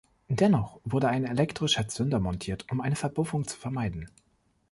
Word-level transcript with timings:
Dennoch 0.29 0.79
wurde 0.83 1.09
ein 1.09 1.25
elektrischer 1.25 1.87
Zünder 1.87 2.19
montiert, 2.19 2.65
um 2.71 2.81
eine 2.81 2.95
Verpuffung 2.95 3.47
zu 3.47 3.55
vermeiden. 3.55 4.09